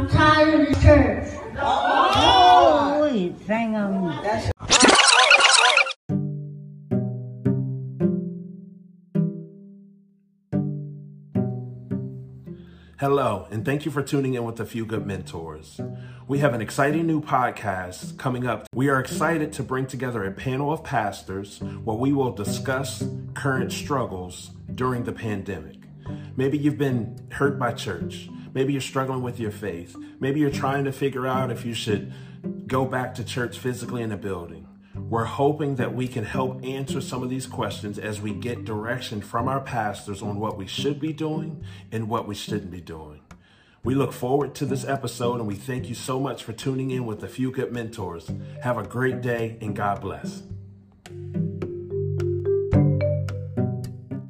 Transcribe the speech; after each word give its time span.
I'm 0.00 0.08
tired 0.08 0.60
of 0.62 0.68
the 0.68 0.80
church. 0.80 1.28
Ôi, 1.60 3.34
sang 3.46 3.76
um, 3.76 4.10
Hello, 12.98 13.46
and 13.50 13.66
thank 13.66 13.84
you 13.84 13.90
for 13.90 14.02
tuning 14.02 14.32
in 14.32 14.44
with 14.44 14.58
a 14.58 14.64
few 14.64 14.86
good 14.86 15.04
mentors. 15.06 15.78
We 16.26 16.38
have 16.38 16.54
an 16.54 16.62
exciting 16.62 17.06
new 17.06 17.20
podcast 17.20 18.16
coming 18.16 18.46
up. 18.46 18.68
We 18.74 18.88
are 18.88 19.00
excited 19.00 19.52
to 19.52 19.62
bring 19.62 19.86
together 19.86 20.24
a 20.24 20.30
panel 20.30 20.72
of 20.72 20.82
pastors 20.82 21.60
where 21.84 21.98
we 21.98 22.14
will 22.14 22.32
discuss 22.32 23.04
current 23.34 23.70
struggles 23.70 24.52
during 24.74 25.04
the 25.04 25.12
pandemic. 25.12 25.76
Maybe 26.38 26.56
you've 26.56 26.78
been 26.78 27.18
hurt 27.32 27.58
by 27.58 27.74
church. 27.74 28.30
Maybe 28.52 28.72
you're 28.72 28.82
struggling 28.82 29.22
with 29.22 29.38
your 29.38 29.50
faith. 29.50 29.96
Maybe 30.18 30.40
you're 30.40 30.50
trying 30.50 30.84
to 30.84 30.92
figure 30.92 31.26
out 31.26 31.50
if 31.50 31.64
you 31.64 31.74
should 31.74 32.12
go 32.66 32.84
back 32.84 33.14
to 33.14 33.24
church 33.24 33.58
physically 33.58 34.02
in 34.02 34.12
a 34.12 34.16
building. 34.16 34.66
We're 34.94 35.24
hoping 35.24 35.76
that 35.76 35.94
we 35.94 36.08
can 36.08 36.24
help 36.24 36.64
answer 36.64 37.00
some 37.00 37.22
of 37.22 37.30
these 37.30 37.46
questions 37.46 37.98
as 37.98 38.20
we 38.20 38.32
get 38.32 38.64
direction 38.64 39.20
from 39.20 39.48
our 39.48 39.60
pastors 39.60 40.22
on 40.22 40.38
what 40.38 40.56
we 40.56 40.66
should 40.66 41.00
be 41.00 41.12
doing 41.12 41.64
and 41.92 42.08
what 42.08 42.26
we 42.26 42.34
shouldn't 42.34 42.70
be 42.70 42.80
doing. 42.80 43.20
We 43.82 43.94
look 43.94 44.12
forward 44.12 44.54
to 44.56 44.66
this 44.66 44.84
episode 44.84 45.36
and 45.36 45.46
we 45.46 45.54
thank 45.54 45.88
you 45.88 45.94
so 45.94 46.20
much 46.20 46.44
for 46.44 46.52
tuning 46.52 46.90
in 46.90 47.06
with 47.06 47.24
a 47.24 47.28
few 47.28 47.50
good 47.50 47.72
mentors. 47.72 48.30
Have 48.62 48.76
a 48.76 48.82
great 48.82 49.22
day 49.22 49.56
and 49.60 49.74
God 49.74 50.00
bless. 50.00 50.42